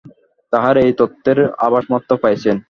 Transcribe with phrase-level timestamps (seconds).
[0.53, 2.57] তাঁহারা এই তত্ত্বের আভাসমাত্র পাইয়াছেন।